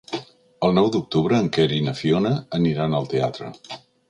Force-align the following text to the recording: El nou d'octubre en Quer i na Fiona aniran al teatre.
El 0.67 0.73
nou 0.77 0.87
d'octubre 0.95 1.41
en 1.43 1.49
Quer 1.57 1.67
i 1.77 1.83
na 1.89 1.93
Fiona 2.01 2.33
aniran 2.63 2.99
al 3.03 3.11
teatre. 3.15 3.55